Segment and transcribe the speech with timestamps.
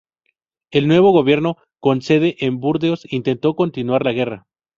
[0.71, 4.47] El nuevo gobierno, con sede en Burdeos, intentó continuar la guerra.